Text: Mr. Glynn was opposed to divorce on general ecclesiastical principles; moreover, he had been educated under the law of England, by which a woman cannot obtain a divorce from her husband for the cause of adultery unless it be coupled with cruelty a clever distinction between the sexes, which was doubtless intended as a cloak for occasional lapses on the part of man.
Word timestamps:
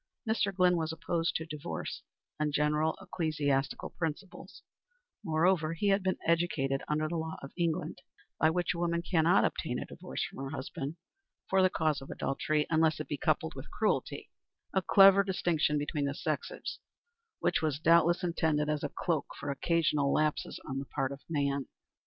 Mr. 0.27 0.51
Glynn 0.51 0.77
was 0.77 0.91
opposed 0.91 1.35
to 1.35 1.45
divorce 1.45 2.01
on 2.39 2.51
general 2.51 2.97
ecclesiastical 2.99 3.91
principles; 3.91 4.63
moreover, 5.23 5.75
he 5.75 5.89
had 5.89 6.01
been 6.01 6.17
educated 6.25 6.81
under 6.87 7.07
the 7.07 7.17
law 7.17 7.37
of 7.43 7.51
England, 7.55 7.99
by 8.39 8.49
which 8.49 8.73
a 8.73 8.79
woman 8.79 9.03
cannot 9.03 9.45
obtain 9.45 9.77
a 9.77 9.85
divorce 9.85 10.23
from 10.25 10.43
her 10.43 10.49
husband 10.49 10.95
for 11.47 11.61
the 11.61 11.69
cause 11.69 12.01
of 12.01 12.09
adultery 12.09 12.65
unless 12.71 12.99
it 12.99 13.07
be 13.07 13.15
coupled 13.15 13.53
with 13.53 13.69
cruelty 13.69 14.31
a 14.73 14.81
clever 14.81 15.23
distinction 15.23 15.77
between 15.77 16.05
the 16.05 16.15
sexes, 16.15 16.79
which 17.37 17.61
was 17.61 17.77
doubtless 17.77 18.23
intended 18.23 18.67
as 18.69 18.83
a 18.83 18.89
cloak 18.89 19.27
for 19.39 19.51
occasional 19.51 20.11
lapses 20.11 20.59
on 20.67 20.79
the 20.79 20.85
part 20.85 21.11
of 21.11 21.21
man. 21.29 21.67